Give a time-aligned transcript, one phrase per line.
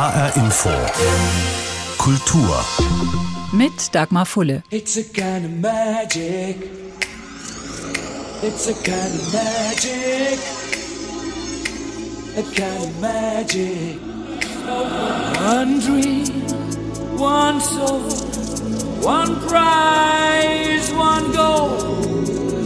[0.00, 0.70] HR Info.
[1.98, 2.64] Kultur.
[3.52, 4.62] Mit Dagmar Fulle.
[4.70, 6.56] It's a kind of magic.
[8.42, 10.38] It's a kind of magic.
[12.34, 13.98] A kind of magic.
[15.36, 16.48] One dream,
[17.18, 18.00] one soul,
[19.02, 21.76] one prize, one goal,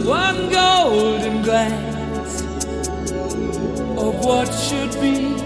[0.05, 2.43] one golden glance
[3.97, 5.44] of what should be.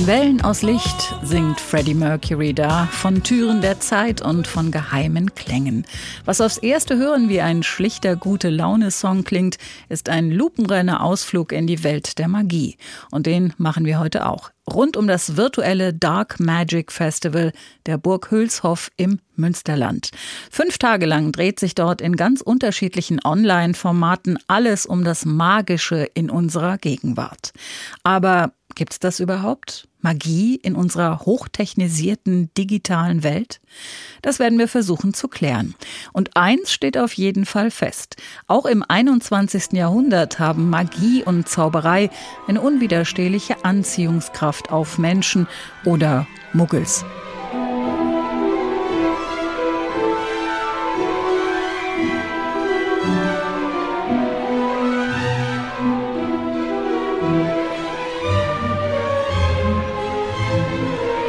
[0.00, 5.34] Von Wellen aus Licht singt Freddie Mercury da, von Türen der Zeit und von geheimen
[5.34, 5.84] Klängen.
[6.24, 9.58] Was aufs erste Hören wie ein schlichter gute Laune-Song klingt,
[9.90, 12.78] ist ein lupenreiner Ausflug in die Welt der Magie.
[13.10, 14.50] Und den machen wir heute auch.
[14.72, 17.52] Rund um das virtuelle Dark Magic Festival
[17.84, 20.12] der Burg Hülshoff im Münsterland.
[20.50, 26.30] Fünf Tage lang dreht sich dort in ganz unterschiedlichen Online-Formaten alles um das Magische in
[26.30, 27.52] unserer Gegenwart.
[28.02, 29.88] Aber Gibt's das überhaupt?
[30.02, 33.60] Magie in unserer hochtechnisierten digitalen Welt?
[34.22, 35.74] Das werden wir versuchen zu klären.
[36.12, 38.16] Und eins steht auf jeden Fall fest.
[38.46, 39.72] Auch im 21.
[39.72, 42.10] Jahrhundert haben Magie und Zauberei
[42.46, 45.46] eine unwiderstehliche Anziehungskraft auf Menschen
[45.84, 47.04] oder Muggels.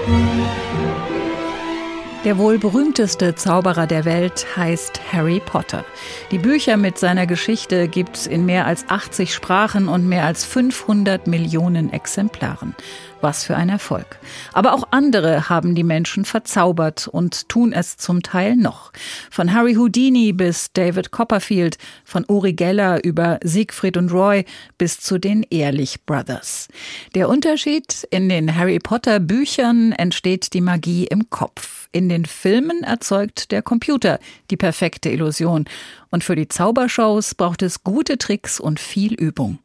[0.05, 0.40] Thank you.
[2.23, 5.83] Der wohl berühmteste Zauberer der Welt heißt Harry Potter.
[6.29, 11.25] Die Bücher mit seiner Geschichte gibt's in mehr als 80 Sprachen und mehr als 500
[11.25, 12.75] Millionen Exemplaren.
[13.21, 14.19] Was für ein Erfolg.
[14.53, 18.91] Aber auch andere haben die Menschen verzaubert und tun es zum Teil noch.
[19.31, 24.45] Von Harry Houdini bis David Copperfield, von Uri Geller über Siegfried und Roy
[24.77, 26.67] bis zu den Ehrlich Brothers.
[27.15, 31.80] Der Unterschied in den Harry Potter Büchern entsteht die Magie im Kopf.
[31.91, 35.65] In den Filmen erzeugt der Computer die perfekte Illusion.
[36.09, 39.59] Und für die Zaubershows braucht es gute Tricks und viel Übung.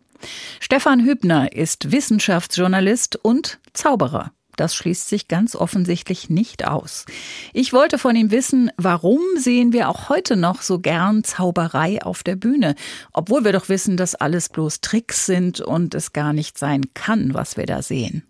[0.60, 4.32] Stefan Hübner ist Wissenschaftsjournalist und Zauberer.
[4.56, 7.04] Das schließt sich ganz offensichtlich nicht aus.
[7.52, 12.22] Ich wollte von ihm wissen, warum sehen wir auch heute noch so gern Zauberei auf
[12.22, 12.74] der Bühne,
[13.12, 17.34] obwohl wir doch wissen, dass alles bloß Tricks sind und es gar nicht sein kann,
[17.34, 18.22] was wir da sehen.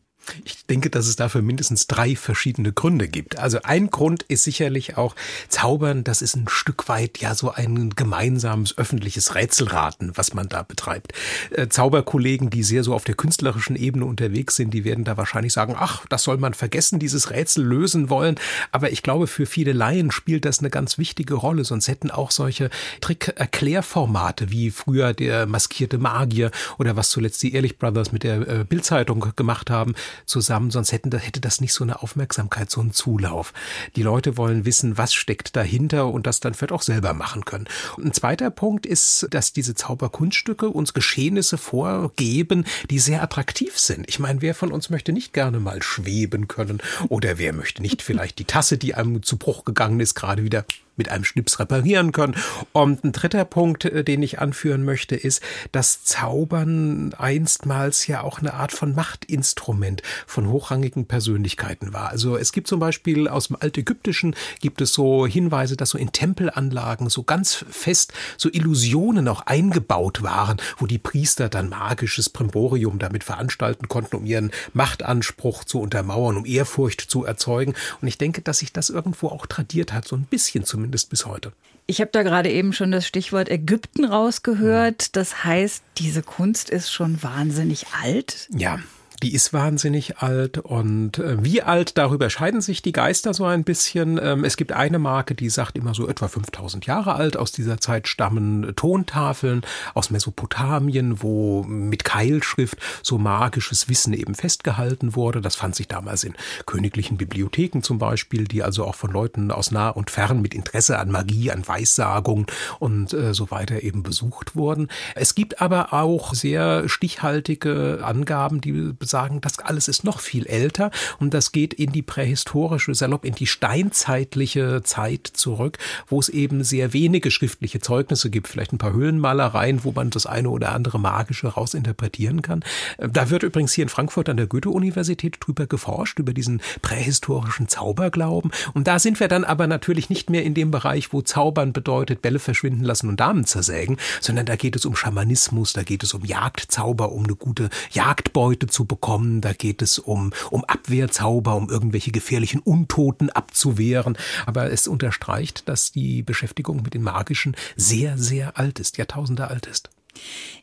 [0.45, 3.39] Ich denke, dass es dafür mindestens drei verschiedene Gründe gibt.
[3.39, 5.15] Also ein Grund ist sicherlich auch
[5.49, 10.63] Zaubern, das ist ein Stück weit ja so ein gemeinsames öffentliches Rätselraten, was man da
[10.63, 11.13] betreibt.
[11.51, 15.53] Äh, Zauberkollegen, die sehr so auf der künstlerischen Ebene unterwegs sind, die werden da wahrscheinlich
[15.53, 18.37] sagen, ach, das soll man vergessen, dieses Rätsel lösen wollen.
[18.73, 21.65] Aber ich glaube, für viele Laien spielt das eine ganz wichtige Rolle.
[21.65, 22.71] Sonst hätten auch solche
[23.01, 28.65] Trick-Erklärformate wie früher der maskierte Magier oder was zuletzt die Ehrlich Brothers mit der äh,
[28.65, 29.95] Bildzeitung gemacht haben,
[30.25, 33.53] zusammen, sonst hätten, hätte das nicht so eine Aufmerksamkeit, so einen Zulauf.
[33.97, 37.67] Die Leute wollen wissen, was steckt dahinter und das dann vielleicht auch selber machen können.
[37.97, 44.09] Und ein zweiter Punkt ist, dass diese Zauberkunststücke uns Geschehnisse vorgeben, die sehr attraktiv sind.
[44.09, 48.03] Ich meine, wer von uns möchte nicht gerne mal schweben können oder wer möchte nicht
[48.03, 50.65] vielleicht die Tasse, die einem zu Bruch gegangen ist, gerade wieder
[50.97, 52.37] mit einem Schnips reparieren können.
[52.73, 55.43] Und ein dritter Punkt, äh, den ich anführen möchte, ist,
[55.73, 62.09] dass Zaubern einstmals ja auch eine Art von Machtinstrument von hochrangigen Persönlichkeiten war.
[62.11, 66.13] Also es gibt zum Beispiel aus dem Altägyptischen gibt es so Hinweise, dass so in
[66.13, 72.99] Tempelanlagen so ganz fest so Illusionen auch eingebaut waren, wo die Priester dann magisches Primborium
[72.99, 77.75] damit veranstalten konnten, um ihren Machtanspruch zu untermauern, um Ehrfurcht zu erzeugen.
[78.01, 81.11] Und ich denke, dass sich das irgendwo auch tradiert hat, so ein bisschen zumindest zumindest
[81.11, 81.53] bis heute.
[81.89, 85.17] Ich habe da gerade eben schon das Stichwort Ägypten rausgehört.
[85.17, 88.49] Das heißt, diese Kunst ist schon wahnsinnig alt.
[88.57, 88.79] Ja,
[89.23, 93.65] die ist wahnsinnig alt und äh, wie alt, darüber scheiden sich die Geister so ein
[93.65, 94.21] bisschen.
[94.23, 97.37] Ähm, es gibt eine Marke, die sagt immer so etwa 5000 Jahre alt.
[97.37, 99.63] Aus dieser Zeit stammen Tontafeln
[99.95, 105.41] aus Mesopotamien, wo mit Keilschrift so magisches Wissen eben festgehalten wurde.
[105.41, 106.35] Das fand sich damals in
[106.67, 110.99] königlichen Bibliotheken zum Beispiel, die also auch von Leuten aus nah und fern mit Interesse
[110.99, 112.47] an Magie, an Weissagung
[112.79, 114.89] und äh, so weiter eben besucht wurden.
[115.15, 120.91] Es gibt aber auch sehr stichhaltige Angaben, die sagen, das alles ist noch viel älter
[121.19, 126.65] und das geht in die prähistorische, salopp in die steinzeitliche Zeit zurück, wo es eben
[126.65, 130.99] sehr wenige schriftliche Zeugnisse gibt, vielleicht ein paar Höhlenmalereien, wo man das eine oder andere
[130.99, 132.65] magische rausinterpretieren kann.
[132.99, 138.51] Da wird übrigens hier in Frankfurt an der Goethe-Universität drüber geforscht, über diesen prähistorischen Zauberglauben.
[138.75, 142.23] Und da sind wir dann aber natürlich nicht mehr in dem Bereich, wo Zaubern bedeutet,
[142.23, 146.15] Bälle verschwinden lassen und Damen zersägen, sondern da geht es um Schamanismus, da geht es
[146.15, 149.43] um Jagdzauber, um eine gute Jagdbeute zu bekommen bekommen.
[149.43, 154.17] Da geht es um, um Abwehrzauber, um irgendwelche gefährlichen Untoten abzuwehren.
[154.47, 159.67] Aber es unterstreicht, dass die Beschäftigung mit dem Magischen sehr, sehr alt ist, Jahrtausende alt
[159.67, 159.91] ist.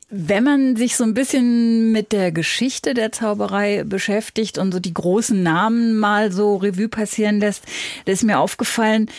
[0.10, 4.94] Wenn man sich so ein bisschen mit der Geschichte der Zauberei beschäftigt und so die
[4.94, 7.64] großen Namen mal so Revue passieren lässt,
[8.06, 9.10] da ist mir aufgefallen,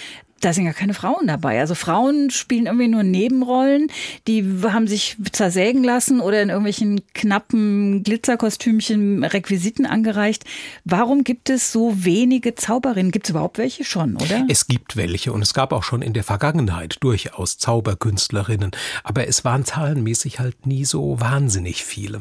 [0.45, 1.59] da sind ja keine Frauen dabei.
[1.61, 3.89] Also Frauen spielen irgendwie nur Nebenrollen.
[4.27, 10.45] Die haben sich zersägen lassen oder in irgendwelchen knappen Glitzerkostümchen Requisiten angereicht.
[10.85, 13.11] Warum gibt es so wenige Zauberinnen?
[13.11, 14.45] Gibt es überhaupt welche schon, oder?
[14.49, 18.73] Es gibt welche und es gab auch schon in der Vergangenheit durchaus Zauberkünstlerinnen.
[19.03, 22.19] Aber es waren zahlenmäßig halt nie so wahnsinnig viele.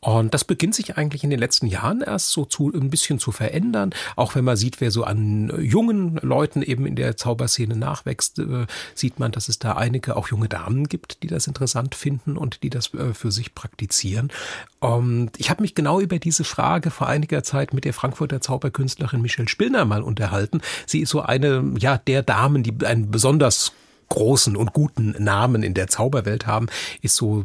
[0.00, 3.32] Und das beginnt sich eigentlich in den letzten Jahren erst so zu, ein bisschen zu
[3.32, 3.90] verändern.
[4.16, 8.38] Auch wenn man sieht, wer so an jungen Leuten eben in der Zauberszene Szene nachwächst,
[8.38, 12.36] äh, sieht man, dass es da einige auch junge Damen gibt, die das interessant finden
[12.36, 14.30] und die das äh, für sich praktizieren.
[14.80, 19.20] Und ich habe mich genau über diese Frage vor einiger Zeit mit der Frankfurter Zauberkünstlerin
[19.20, 20.60] Michelle Spillner mal unterhalten.
[20.86, 23.72] Sie ist so eine, ja, der Damen, die ein besonders
[24.08, 26.68] großen und guten Namen in der Zauberwelt haben,
[27.02, 27.42] ist so,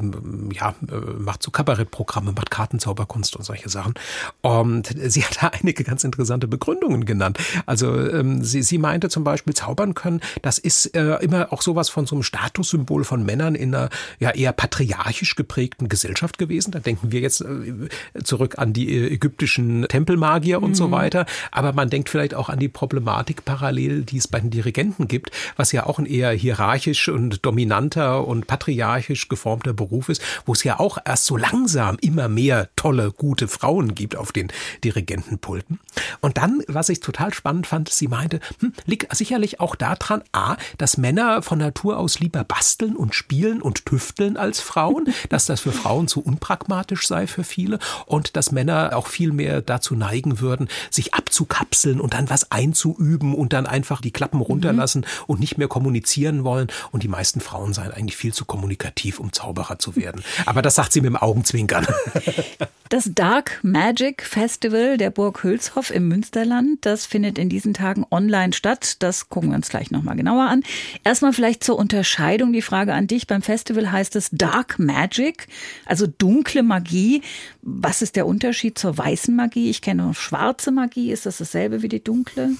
[0.54, 3.94] ja, äh, macht so Kabarettprogramme, macht Kartenzauberkunst und solche Sachen.
[4.42, 7.40] Und sie hat da einige ganz interessante Begründungen genannt.
[7.66, 11.90] Also ähm, sie, sie meinte zum Beispiel, zaubern können, das ist äh, immer auch sowas
[11.90, 16.72] von so einem Statussymbol von Männern in einer ja eher patriarchisch geprägten Gesellschaft gewesen.
[16.72, 17.90] Da denken wir jetzt äh,
[18.24, 20.75] zurück an die äh, ägyptischen Tempelmagier und mhm.
[20.75, 21.25] so weiter.
[21.52, 25.31] Aber man denkt vielleicht auch an die Problematik parallel, die es bei den Dirigenten gibt,
[25.56, 30.51] was ja auch ein eher hier hierarchisch und dominanter und patriarchisch geformter Beruf ist, wo
[30.51, 34.50] es ja auch erst so langsam immer mehr tolle, gute Frauen gibt auf den
[34.83, 35.80] Dirigentenpulten.
[36.19, 40.57] Und dann, was ich total spannend fand, sie meinte, hm, liegt sicherlich auch daran, a,
[40.77, 45.62] dass Männer von Natur aus lieber basteln und spielen und tüfteln als Frauen, dass das
[45.62, 50.42] für Frauen zu unpragmatisch sei für viele und dass Männer auch viel mehr dazu neigen
[50.42, 55.24] würden, sich abzukapseln und dann was einzuüben und dann einfach die Klappen runterlassen mhm.
[55.27, 56.68] und nicht mehr kommunizieren wollen.
[56.92, 60.24] Und die meisten Frauen seien eigentlich viel zu kommunikativ, um Zauberer zu werden.
[60.46, 61.88] Aber das sagt sie mit dem Augenzwinkern.
[62.92, 68.52] Das Dark Magic Festival der Burg Hülshoff im Münsterland, das findet in diesen Tagen online
[68.52, 68.98] statt.
[69.00, 70.62] Das gucken wir uns gleich nochmal genauer an.
[71.06, 73.28] Erstmal vielleicht zur Unterscheidung die Frage an dich.
[73.28, 75.48] Beim Festival heißt es Dark Magic,
[75.86, 77.22] also dunkle Magie.
[77.62, 79.70] Was ist der Unterschied zur weißen Magie?
[79.70, 81.14] Ich kenne noch schwarze Magie.
[81.14, 82.50] Ist das dasselbe wie die dunkle?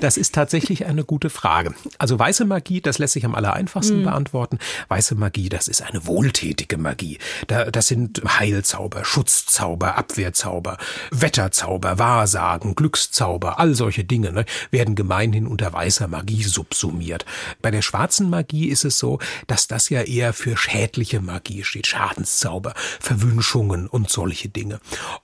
[0.00, 1.74] Das ist tatsächlich eine gute Frage.
[1.98, 4.04] Also weiße Magie, das lässt sich am aller einfachsten mhm.
[4.04, 4.58] beantworten.
[4.88, 7.18] Weiße Magie, das ist eine wohltätige Magie.
[7.46, 9.04] das sind Heilzauber,
[9.42, 10.78] Schutzzauber, Abwehrzauber,
[11.10, 17.26] Wetterzauber, Wahrsagen, Glückszauber, all solche Dinge ne, werden gemeinhin unter weißer Magie subsumiert.
[17.60, 19.18] Bei der schwarzen Magie ist es so,
[19.48, 24.78] dass das ja eher für schädliche Magie steht, Schadenszauber, Verwünschungen und solche Dinge.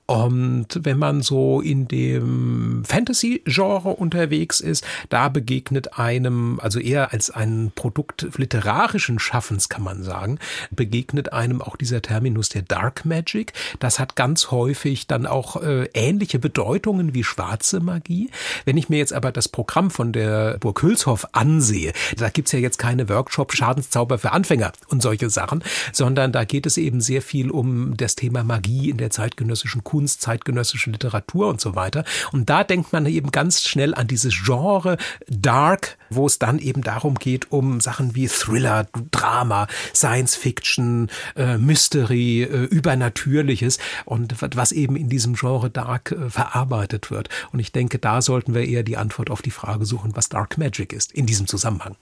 [0.06, 7.30] Und wenn man so in dem Fantasy-Genre unterwegs ist, da begegnet einem, also eher als
[7.30, 10.40] ein Produkt literarischen Schaffens, kann man sagen,
[10.72, 13.52] begegnet einem auch dieser Terminus der Dark Magic.
[13.78, 18.30] Das hat ganz häufig dann auch äh, ähnliche Bedeutungen wie schwarze Magie.
[18.64, 22.58] Wenn ich mir jetzt aber das Programm von der Burg Hülshoff ansehe, da gibt's ja
[22.58, 27.22] jetzt keine Workshop Schadenszauber für Anfänger und solche Sachen, sondern da geht es eben sehr
[27.22, 32.04] viel um das Thema Magie Magie in der zeitgenössischen Kunst, zeitgenössische Literatur und so weiter.
[32.32, 34.96] Und da denkt man eben ganz schnell an dieses Genre
[35.28, 41.56] Dark, wo es dann eben darum geht, um Sachen wie Thriller, Drama, Science Fiction, äh,
[41.56, 47.28] Mystery, äh, Übernatürliches und was eben in diesem Genre Dark äh, verarbeitet wird.
[47.52, 50.58] Und ich denke, da sollten wir eher die Antwort auf die Frage suchen, was Dark
[50.58, 51.96] Magic ist in diesem Zusammenhang.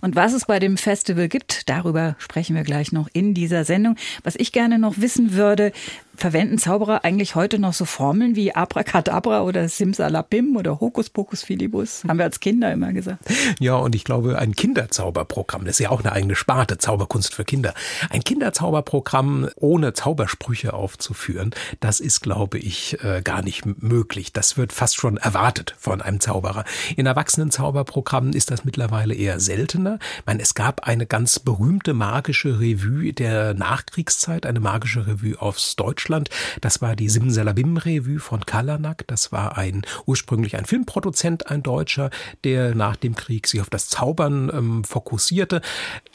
[0.00, 3.96] Und was es bei dem Festival gibt, darüber sprechen wir gleich noch in dieser Sendung.
[4.22, 5.72] Was ich gerne noch wissen würde,
[6.16, 12.04] Verwenden Zauberer eigentlich heute noch so Formeln wie Abracadabra oder Simsalabim oder Hokuspokus Filibus?
[12.06, 13.24] Haben wir als Kinder immer gesagt.
[13.58, 17.44] Ja, und ich glaube, ein Kinderzauberprogramm, das ist ja auch eine eigene Sparte, Zauberkunst für
[17.44, 17.74] Kinder.
[18.10, 24.32] Ein Kinderzauberprogramm ohne Zaubersprüche aufzuführen, das ist, glaube ich, äh, gar nicht möglich.
[24.32, 26.64] Das wird fast schon erwartet von einem Zauberer.
[26.96, 29.98] In Erwachsenen-Zauberprogrammen ist das mittlerweile eher seltener.
[30.18, 35.76] Ich meine, es gab eine ganz berühmte magische Revue der Nachkriegszeit, eine magische Revue aus
[35.76, 36.28] Deutschland Deutschland.
[36.60, 39.06] Das war die Simsalabim-Revue von Kalanak.
[39.06, 42.10] Das war ein ursprünglich ein Filmproduzent, ein Deutscher,
[42.44, 45.62] der nach dem Krieg sich auf das Zaubern ähm, fokussierte,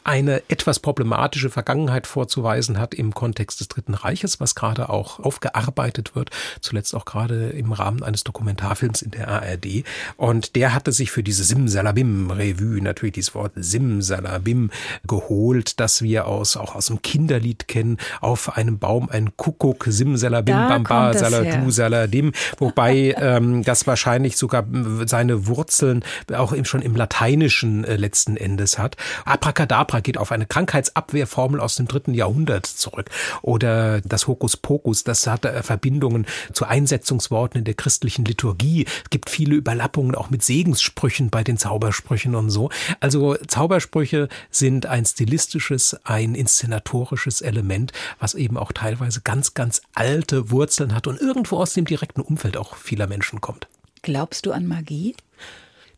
[0.04, 6.14] eine etwas problematische Vergangenheit vorzuweisen hat im Kontext des Dritten Reiches, was gerade auch aufgearbeitet
[6.14, 6.30] wird,
[6.60, 9.84] zuletzt auch gerade im Rahmen eines Dokumentarfilms in der ARD.
[10.16, 14.70] Und der hatte sich für diese Simsalabim-Revue natürlich dieses Wort Simsalabim
[15.06, 19.86] geholt, das wir aus, auch aus dem Kinderlied kennen, auf einem Baum ein Kuckuck Salabuk,
[19.86, 24.64] Simsalabim, Bamba, Saladu, Saladim, wobei ähm, das wahrscheinlich sogar
[25.06, 28.96] seine Wurzeln auch schon im Lateinischen äh, letzten Endes hat.
[29.24, 33.10] Abracadabra geht auf eine Krankheitsabwehrformel aus dem dritten Jahrhundert zurück.
[33.42, 38.86] Oder das Hokuspokus, das hat äh, Verbindungen zu Einsetzungsworten in der christlichen Liturgie.
[39.04, 42.70] Es gibt viele Überlappungen auch mit Segenssprüchen bei den Zaubersprüchen und so.
[43.00, 50.50] Also Zaubersprüche sind ein stilistisches, ein inszenatorisches Element, was eben auch teilweise ganz, ganz alte
[50.50, 53.68] Wurzeln hat und irgendwo aus dem direkten Umfeld auch vieler Menschen kommt.
[54.02, 55.14] Glaubst du an Magie?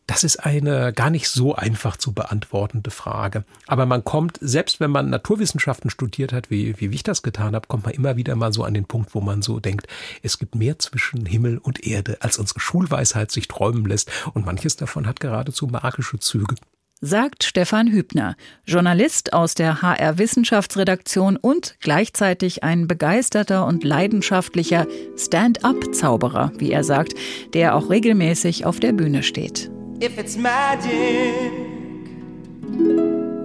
[0.07, 3.45] Das ist eine gar nicht so einfach zu beantwortende Frage.
[3.69, 7.69] Aber man kommt, selbst wenn man Naturwissenschaften studiert hat, wie, wie ich das getan habe,
[7.69, 9.87] kommt man immer wieder mal so an den Punkt, wo man so denkt,
[10.23, 14.11] es gibt mehr zwischen Himmel und Erde, als unsere Schulweisheit sich träumen lässt.
[14.35, 16.57] Und manches davon hat geradezu magische Züge
[17.02, 24.87] sagt Stefan Hübner, Journalist aus der HR Wissenschaftsredaktion und gleichzeitig ein begeisterter und leidenschaftlicher
[25.18, 27.14] Stand-up-Zauberer, wie er sagt,
[27.54, 29.68] der auch regelmäßig auf der Bühne steht.
[30.02, 31.52] If it's magic,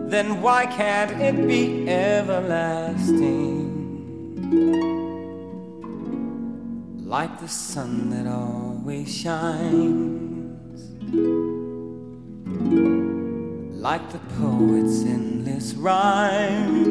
[0.09, 3.73] then why can't it be everlasting?
[7.03, 10.27] Like the sun that always shines.
[13.79, 16.84] Like the poet's endless rhyme.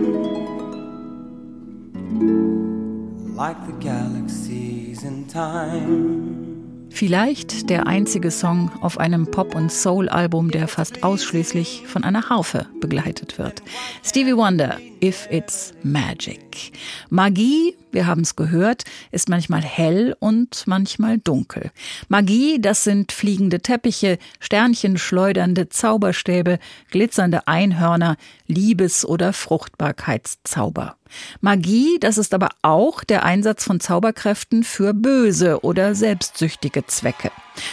[3.35, 6.87] Like the galaxies in time.
[6.91, 12.69] Vielleicht der einzige Song auf einem Pop- und Soul-Album, der fast ausschließlich von einer Harfe
[12.81, 13.63] begleitet wird.
[14.05, 16.73] Stevie Wonder, If It's Magic.
[17.11, 21.71] Magie, wir haben es gehört, ist manchmal hell und manchmal dunkel.
[22.09, 26.59] Magie, das sind fliegende Teppiche, Sternchen schleudernde Zauberstäbe,
[26.91, 28.17] glitzernde Einhörner,
[28.47, 30.97] Liebes- oder Fruchtbarkeitszauber.
[31.41, 37.31] Magie, das ist aber auch der Einsatz von Zauberkräften für böse oder selbstsüchtige Zwecke.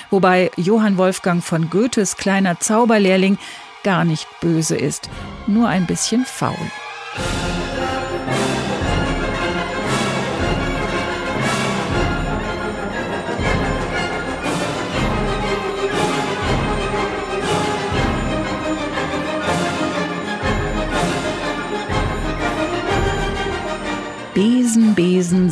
[0.10, 3.38] Wobei Johann Wolfgang von Goethes kleiner Zauberlehrling
[3.84, 5.10] gar nicht böse ist,
[5.48, 6.55] nur ein bisschen faul.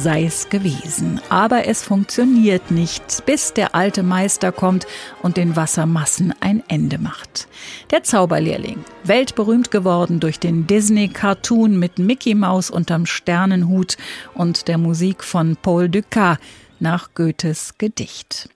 [0.02, 1.22] Besen sei's gewesen.
[1.30, 4.88] Aber es funktioniert nicht, bis der alte Meister kommt
[5.22, 7.48] und den Wassermassen ein Ende macht.
[7.92, 13.98] Der Zauberlehrling, weltberühmt geworden durch den Disney-Cartoon mit Mickey Maus unterm Sternenhut
[14.34, 16.38] und der Musik von Paul Dukas
[16.80, 18.50] nach Goethes Gedicht.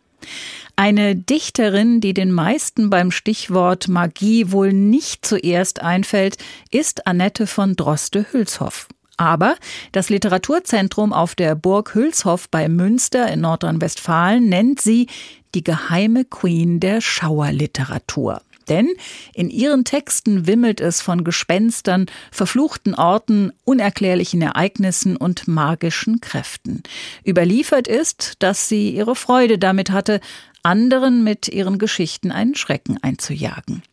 [0.75, 6.37] Eine Dichterin, die den meisten beim Stichwort Magie wohl nicht zuerst einfällt,
[6.71, 8.87] ist Annette von Droste-Hülshoff.
[9.17, 9.55] Aber
[9.91, 15.07] das Literaturzentrum auf der Burg Hülshoff bei Münster in Nordrhein-Westfalen nennt sie
[15.53, 18.41] die geheime Queen der Schauerliteratur.
[18.67, 18.89] Denn
[19.33, 26.81] in ihren Texten wimmelt es von Gespenstern, verfluchten Orten, unerklärlichen Ereignissen und magischen Kräften.
[27.25, 30.19] Überliefert ist, dass sie ihre Freude damit hatte,
[30.65, 33.83] anderen mit ihren Geschichten einen Schrecken einzujagen.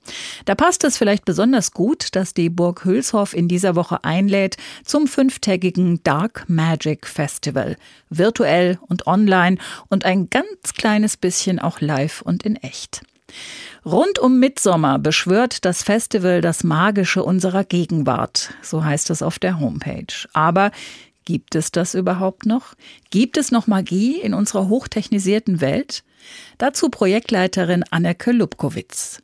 [0.47, 5.07] Da passt es vielleicht besonders gut, dass die Burg Hülshoff in dieser Woche einlädt zum
[5.07, 7.77] fünftägigen Dark Magic Festival.
[8.09, 13.03] Virtuell und online und ein ganz kleines bisschen auch live und in echt.
[13.85, 19.61] Rund um Mitsommer beschwört das Festival das Magische unserer Gegenwart, so heißt es auf der
[19.61, 20.29] Homepage.
[20.33, 20.71] Aber
[21.25, 22.75] gibt es das überhaupt noch?
[23.11, 26.03] Gibt es noch Magie in unserer hochtechnisierten Welt?
[26.59, 29.23] Dazu Projektleiterin Anneke Lubkowitz.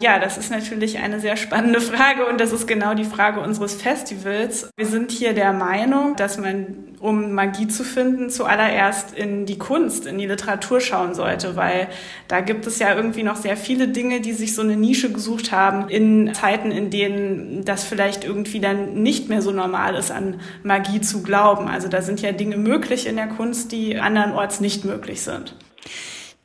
[0.00, 3.74] Ja, das ist natürlich eine sehr spannende Frage und das ist genau die Frage unseres
[3.74, 4.70] Festivals.
[4.76, 10.06] Wir sind hier der Meinung, dass man, um Magie zu finden, zuallererst in die Kunst,
[10.06, 11.88] in die Literatur schauen sollte, weil
[12.28, 15.50] da gibt es ja irgendwie noch sehr viele Dinge, die sich so eine Nische gesucht
[15.50, 20.40] haben in Zeiten, in denen das vielleicht irgendwie dann nicht mehr so normal ist, an
[20.62, 21.66] Magie zu glauben.
[21.66, 25.56] Also da sind ja Dinge möglich in der Kunst, die andernorts nicht möglich sind.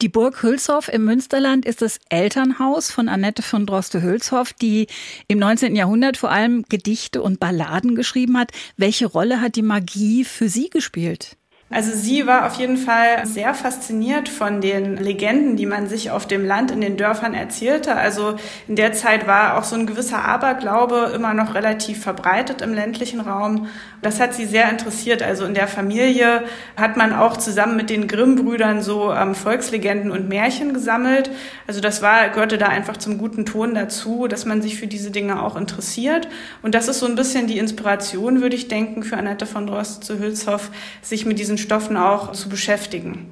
[0.04, 4.88] Die Burg Hülshoff im Münsterland ist das Elternhaus von Annette von Droste-Hülshoff, die
[5.30, 5.78] im 19.
[5.78, 8.52] Jahrhundert vor allem Gedichte und Balladen geschrieben hat.
[8.76, 11.38] Welche Rolle hat die Magie für Sie gespielt?
[11.74, 16.28] Also sie war auf jeden Fall sehr fasziniert von den Legenden, die man sich auf
[16.28, 17.96] dem Land in den Dörfern erzählte.
[17.96, 18.36] Also
[18.68, 23.22] in der Zeit war auch so ein gewisser Aberglaube immer noch relativ verbreitet im ländlichen
[23.22, 23.68] Raum.
[24.04, 25.24] Das hat sie sehr interessiert.
[25.24, 26.44] Also in der Familie
[26.78, 31.32] hat man auch zusammen mit den Grimm-Brüdern so ähm, Volkslegenden und Märchen gesammelt.
[31.66, 35.10] Also das war, gehörte da einfach zum guten Ton dazu, dass man sich für diese
[35.10, 36.28] Dinge auch interessiert.
[36.62, 40.04] Und das ist so ein bisschen die Inspiration, würde ich denken, für Annette von Drost
[40.04, 40.70] zu Hülshoff,
[41.02, 43.28] sich mit diesen Stoffen auch zu beschäftigen.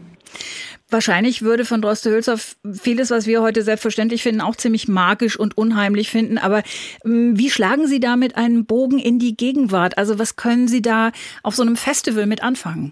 [0.90, 6.10] Wahrscheinlich würde von Droste-Hülshoff vieles, was wir heute selbstverständlich finden, auch ziemlich magisch und unheimlich
[6.10, 6.38] finden.
[6.38, 6.64] Aber
[7.06, 9.98] ähm, wie schlagen Sie damit einen Bogen in die Gegenwart?
[9.98, 11.12] Also was können Sie da
[11.44, 12.92] auf so einem Festival mit anfangen?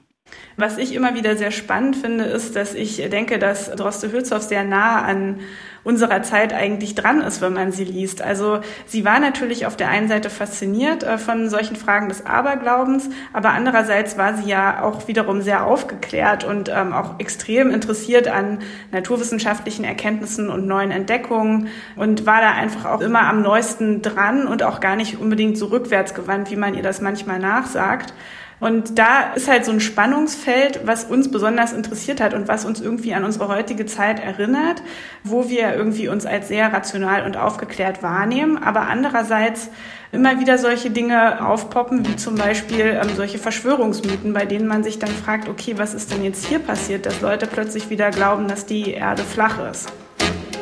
[0.55, 4.63] Was ich immer wieder sehr spannend finde, ist, dass ich denke, dass Droste Hülshoff sehr
[4.63, 5.39] nah an
[5.83, 8.21] unserer Zeit eigentlich dran ist, wenn man sie liest.
[8.21, 13.09] Also sie war natürlich auf der einen Seite fasziniert äh, von solchen Fragen des Aberglaubens,
[13.33, 18.59] aber andererseits war sie ja auch wiederum sehr aufgeklärt und ähm, auch extrem interessiert an
[18.91, 24.63] naturwissenschaftlichen Erkenntnissen und neuen Entdeckungen und war da einfach auch immer am neuesten dran und
[24.63, 28.13] auch gar nicht unbedingt so rückwärtsgewandt, wie man ihr das manchmal nachsagt.
[28.59, 32.81] Und da ist halt so ein Spannungsfeld, was uns besonders interessiert hat und was uns
[32.81, 34.81] irgendwie an unsere heutige Zeit erinnert,
[35.23, 39.69] wo wir irgendwie uns als sehr rational und aufgeklärt wahrnehmen, aber andererseits
[40.11, 44.99] immer wieder solche Dinge aufpoppen, wie zum Beispiel ähm, solche Verschwörungsmythen, bei denen man sich
[44.99, 48.65] dann fragt, okay, was ist denn jetzt hier passiert, dass Leute plötzlich wieder glauben, dass
[48.65, 49.89] die Erde flach ist.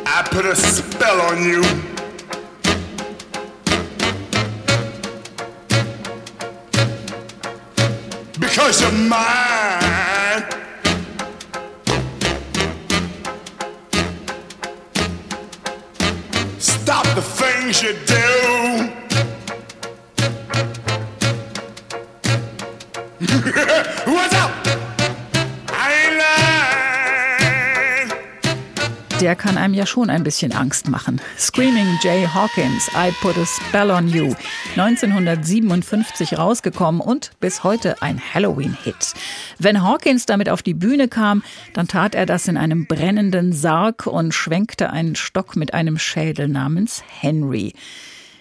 [0.06, 1.62] I put a spell on you.
[8.68, 10.44] Because you're mine.
[16.60, 17.94] Stop the things you
[29.28, 31.20] der kann einem ja schon ein bisschen Angst machen.
[31.38, 34.34] Screaming Jay Hawkins, I Put a Spell on You.
[34.78, 39.16] 1957 rausgekommen und bis heute ein Halloween-Hit.
[39.60, 41.44] Wenn Hawkins damit auf die Bühne kam,
[41.74, 46.48] dann tat er das in einem brennenden Sarg und schwenkte einen Stock mit einem Schädel
[46.48, 47.74] namens Henry.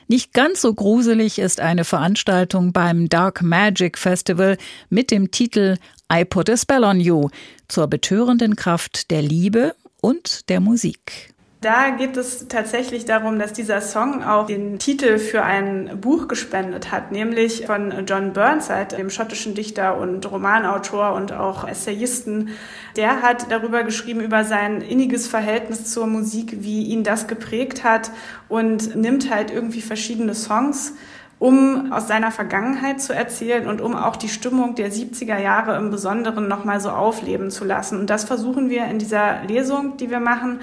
[0.06, 4.56] Nicht ganz so gruselig ist eine Veranstaltung beim Dark Magic Festival
[4.88, 5.78] mit dem Titel
[6.12, 7.30] I Put a Spell on You
[7.66, 9.74] zur betörenden Kraft der Liebe
[10.06, 11.34] und der Musik.
[11.60, 16.92] Da geht es tatsächlich darum, dass dieser Song auch den Titel für ein Buch gespendet
[16.92, 22.50] hat, nämlich von John Burnside, dem schottischen Dichter und Romanautor und auch Essayisten.
[22.94, 28.12] Der hat darüber geschrieben, über sein inniges Verhältnis zur Musik, wie ihn das geprägt hat
[28.48, 30.92] und nimmt halt irgendwie verschiedene Songs
[31.38, 35.90] um aus seiner Vergangenheit zu erzählen und um auch die Stimmung der 70er Jahre im
[35.90, 38.00] Besonderen nochmal so aufleben zu lassen.
[38.00, 40.60] Und das versuchen wir in dieser Lesung, die wir machen,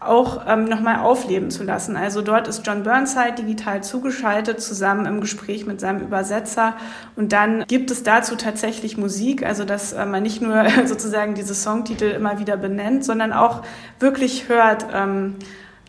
[0.00, 1.96] auch ähm, nochmal aufleben zu lassen.
[1.96, 6.74] Also dort ist John Burnside digital zugeschaltet, zusammen im Gespräch mit seinem Übersetzer.
[7.14, 11.54] Und dann gibt es dazu tatsächlich Musik, also dass äh, man nicht nur sozusagen diese
[11.54, 13.62] Songtitel immer wieder benennt, sondern auch
[13.98, 15.36] wirklich hört, ähm,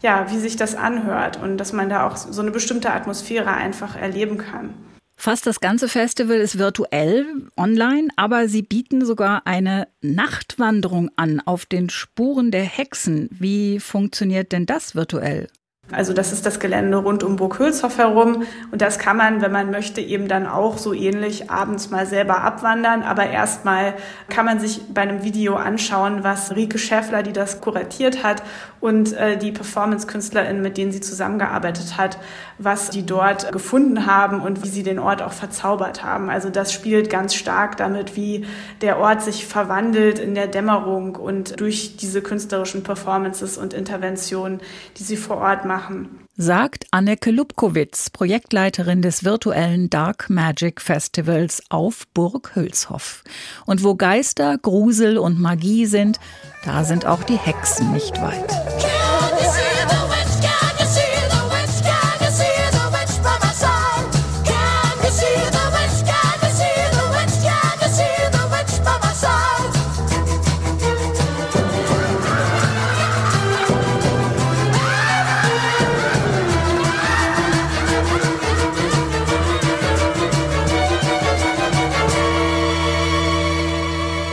[0.01, 3.95] ja, wie sich das anhört und dass man da auch so eine bestimmte Atmosphäre einfach
[3.95, 4.73] erleben kann.
[5.19, 7.25] Fast das ganze Festival ist virtuell
[7.57, 13.27] online, aber sie bieten sogar eine Nachtwanderung an auf den Spuren der Hexen.
[13.31, 15.47] Wie funktioniert denn das virtuell?
[15.91, 19.53] Also das ist das Gelände rund um Burg Hülshoff herum und das kann man, wenn
[19.53, 23.03] man möchte, eben dann auch so ähnlich abends mal selber abwandern.
[23.03, 23.93] Aber erstmal
[24.27, 28.43] kann man sich bei einem Video anschauen, was Rike Schäffler, die das kuratiert hat
[28.79, 32.17] und äh, die Performance-KünstlerInnen, mit denen sie zusammengearbeitet hat,
[32.57, 36.29] was die dort gefunden haben und wie sie den Ort auch verzaubert haben.
[36.29, 38.45] Also das spielt ganz stark damit, wie
[38.81, 44.61] der Ort sich verwandelt in der Dämmerung und durch diese künstlerischen Performances und Interventionen,
[44.97, 46.27] die sie vor Ort machen.
[46.39, 53.23] Sagt Anneke Lubkowitz, Projektleiterin des virtuellen Dark Magic Festivals auf Burg Hülshoff.
[53.65, 56.19] Und wo Geister, Grusel und Magie sind,
[56.67, 58.96] da sind auch die Hexen nicht weit.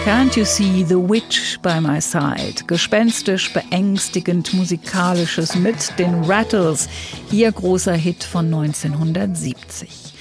[0.04, 2.66] Can't You See the Witch by My Side?
[2.66, 6.90] Gespenstisch, beängstigend, musikalisches mit den Rattles.
[7.32, 10.13] Ihr großer Hit von 1970.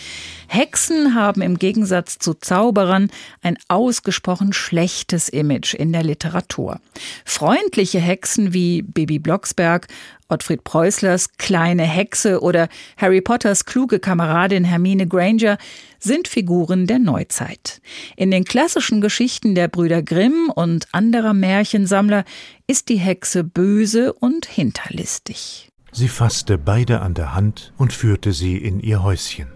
[0.54, 3.10] Hexen haben im Gegensatz zu Zauberern
[3.42, 6.80] ein ausgesprochen schlechtes Image in der Literatur.
[7.26, 9.88] Freundliche Hexen wie Baby Blocksberg,
[10.30, 15.58] Ottfried Preußlers kleine Hexe oder Harry Potters kluge Kameradin Hermine Granger
[15.98, 17.82] sind Figuren der Neuzeit.
[18.16, 22.26] In den klassischen Geschichten der Brüder Grimm und anderer Märchensammler
[22.68, 25.70] ist die Hexe böse und hinterlistig.
[25.92, 29.53] Sie fasste beide an der Hand und führte sie in ihr Häuschen.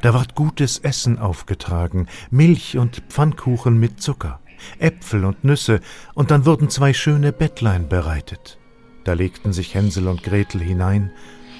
[0.00, 4.40] Da ward gutes Essen aufgetragen, Milch und Pfannkuchen mit Zucker,
[4.78, 5.80] Äpfel und Nüsse,
[6.14, 8.58] und dann wurden zwei schöne Bettlein bereitet.
[9.04, 11.10] Da legten sich Hänsel und Gretel hinein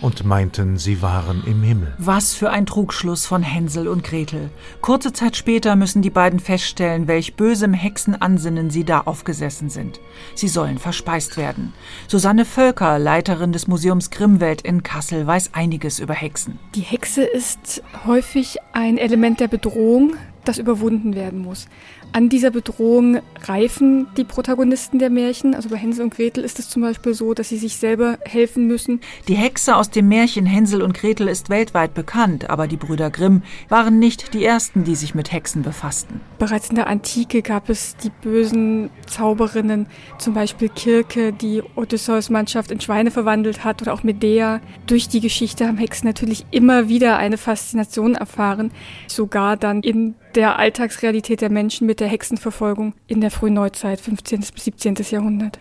[0.03, 1.95] und meinten, sie waren im Himmel.
[1.97, 4.51] Was für ein Trugschluss von Hänsel und Gretel.
[4.81, 10.01] Kurze Zeit später müssen die beiden feststellen, welch bösem Hexenansinnen sie da aufgesessen sind.
[10.35, 11.73] Sie sollen verspeist werden.
[12.09, 16.59] Susanne Völker, Leiterin des Museums Grimmwelt in Kassel, weiß einiges über Hexen.
[16.75, 21.69] Die Hexe ist häufig ein Element der Bedrohung, das überwunden werden muss.
[22.15, 25.55] An dieser Bedrohung reifen die Protagonisten der Märchen.
[25.55, 28.67] Also bei Hänsel und Gretel ist es zum Beispiel so, dass sie sich selber helfen
[28.67, 29.01] müssen.
[29.29, 33.43] Die Hexe aus dem Märchen Hänsel und Gretel ist weltweit bekannt, aber die Brüder Grimm
[33.71, 36.21] waren nicht die ersten, die sich mit Hexen befassten.
[36.39, 39.87] Bereits in der Antike gab es die bösen Zauberinnen,
[40.19, 44.61] zum Beispiel Kirke, die Odysseus Mannschaft in Schweine verwandelt hat, oder auch Medea.
[44.87, 48.71] Durch die Geschichte haben Hexen natürlich immer wieder eine Faszination erfahren,
[49.09, 54.41] sogar dann in der Alltagsrealität der Menschen mit der Hexenverfolgung in der frühen Neuzeit, 15.
[54.41, 54.97] bis 17.
[55.11, 55.61] Jahrhundert.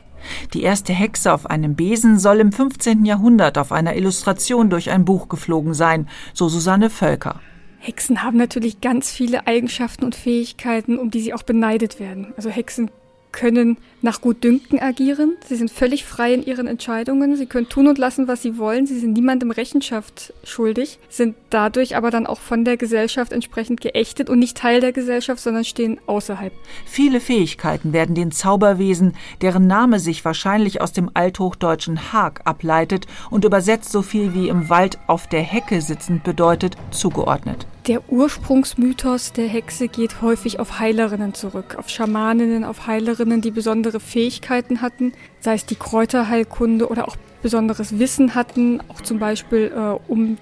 [0.53, 3.05] Die erste Hexe auf einem Besen soll im 15.
[3.05, 7.39] Jahrhundert auf einer Illustration durch ein Buch geflogen sein, so Susanne Völker.
[7.79, 12.31] Hexen haben natürlich ganz viele Eigenschaften und Fähigkeiten, um die sie auch beneidet werden.
[12.37, 12.91] Also Hexen
[13.31, 15.37] können nach Gutdünken agieren.
[15.47, 17.35] Sie sind völlig frei in ihren Entscheidungen.
[17.35, 18.87] Sie können tun und lassen, was sie wollen.
[18.87, 24.29] Sie sind niemandem Rechenschaft schuldig, sind dadurch aber dann auch von der Gesellschaft entsprechend geächtet
[24.29, 26.53] und nicht Teil der Gesellschaft, sondern stehen außerhalb.
[26.85, 33.45] Viele Fähigkeiten werden den Zauberwesen, deren Name sich wahrscheinlich aus dem althochdeutschen Hag ableitet und
[33.45, 37.67] übersetzt so viel wie im Wald auf der Hecke sitzend bedeutet, zugeordnet.
[37.87, 43.99] Der Ursprungsmythos der Hexe geht häufig auf Heilerinnen zurück, auf Schamaninnen, auf Heilerinnen, die besondere
[43.99, 50.11] Fähigkeiten hatten, sei es die Kräuterheilkunde oder auch besonderes Wissen hatten, auch zum Beispiel äh,
[50.11, 50.37] um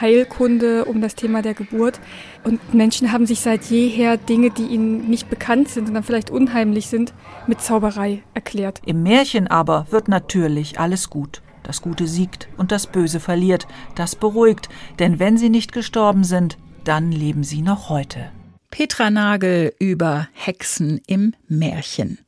[0.00, 2.00] Heilkunde, um das Thema der Geburt.
[2.44, 6.30] Und Menschen haben sich seit jeher Dinge, die ihnen nicht bekannt sind und dann vielleicht
[6.30, 7.12] unheimlich sind,
[7.46, 8.80] mit Zauberei erklärt.
[8.86, 11.42] Im Märchen aber wird natürlich alles gut.
[11.62, 13.68] Das Gute siegt und das Böse verliert.
[13.96, 18.30] Das beruhigt, denn wenn sie nicht gestorben sind, dann leben sie noch heute.
[18.70, 22.18] Petra Nagel über Hexen im Märchen.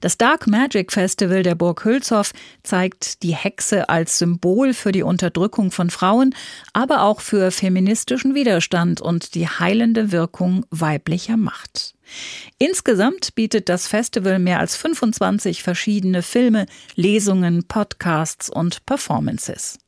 [0.00, 5.70] Das Dark Magic Festival der Burg Hülshoff zeigt die Hexe als Symbol für die Unterdrückung
[5.70, 6.34] von Frauen,
[6.72, 11.94] aber auch für feministischen Widerstand und die heilende Wirkung weiblicher Macht.
[12.58, 19.78] Insgesamt bietet das Festival mehr als 25 verschiedene Filme, Lesungen, Podcasts und Performances.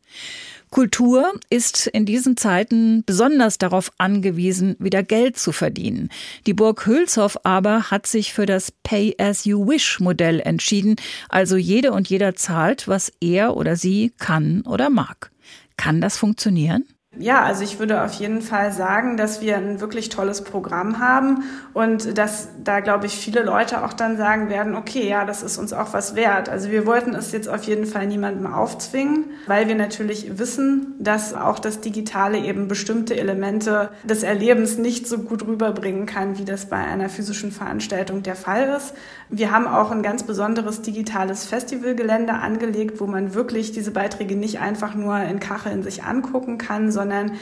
[0.73, 6.09] Kultur ist in diesen Zeiten besonders darauf angewiesen, wieder Geld zu verdienen.
[6.47, 10.97] Die Burg Hülshoff aber hat sich für das Pay-as-you-wish-Modell entschieden,
[11.29, 15.31] also jede und jeder zahlt, was er oder sie kann oder mag.
[15.77, 16.87] Kann das funktionieren?
[17.19, 21.45] Ja, also ich würde auf jeden Fall sagen, dass wir ein wirklich tolles Programm haben
[21.75, 25.59] und dass da, glaube ich, viele Leute auch dann sagen werden, okay, ja, das ist
[25.59, 26.49] uns auch was wert.
[26.49, 31.35] Also wir wollten es jetzt auf jeden Fall niemandem aufzwingen, weil wir natürlich wissen, dass
[31.35, 36.71] auch das Digitale eben bestimmte Elemente des Erlebens nicht so gut rüberbringen kann, wie das
[36.71, 38.95] bei einer physischen Veranstaltung der Fall ist.
[39.29, 44.61] Wir haben auch ein ganz besonderes digitales Festivalgelände angelegt, wo man wirklich diese Beiträge nicht
[44.61, 47.33] einfach nur in Kacheln sich angucken kann, sondern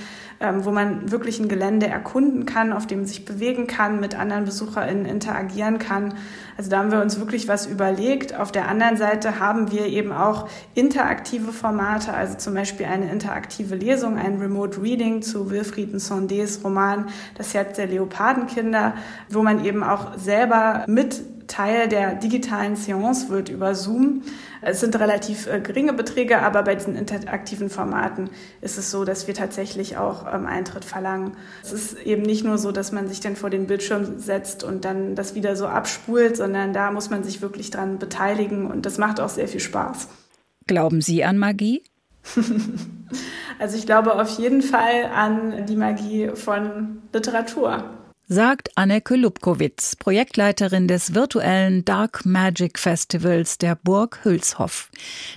[0.43, 4.47] ähm, wo man wirklich ein Gelände erkunden kann, auf dem sich bewegen kann, mit anderen
[4.47, 6.15] BesucherInnen interagieren kann.
[6.57, 8.35] Also da haben wir uns wirklich was überlegt.
[8.35, 13.75] Auf der anderen Seite haben wir eben auch interaktive Formate, also zum Beispiel eine interaktive
[13.75, 18.95] Lesung, ein Remote Reading zu Wilfried Sondés Roman Das Herz der Leopardenkinder,
[19.29, 24.23] wo man eben auch selber mit Teil der digitalen Seance wird über Zoom.
[24.63, 29.27] Es sind relativ äh, geringe Beträge, aber bei diesen interaktiven Formaten ist es so, dass
[29.27, 31.33] wir tatsächlich auch ähm, Eintritt verlangen.
[31.63, 34.85] Es ist eben nicht nur so, dass man sich dann vor den Bildschirm setzt und
[34.85, 38.99] dann das wieder so abspult, sondern da muss man sich wirklich dran beteiligen und das
[38.99, 40.09] macht auch sehr viel Spaß.
[40.69, 41.83] Glauben Sie an Magie?
[43.59, 48.00] also ich glaube auf jeden Fall an die Magie von Literatur.
[48.31, 54.89] Sagt Anneke Lubkowitz, Projektleiterin des virtuellen Dark Magic Festivals der Burg Hülshoff.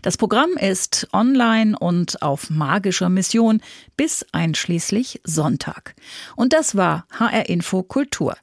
[0.03, 3.61] Das Programm ist online und auf magischer Mission
[3.97, 5.95] bis einschließlich Sonntag.
[6.35, 8.37] Und das war HR Info Kultur.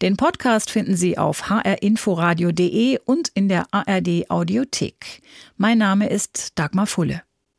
[0.00, 5.20] Den Podcast finden Sie auf hrinforadio.de und in der ARD Audiothek.
[5.56, 7.22] Mein Name ist Dagmar Fulle.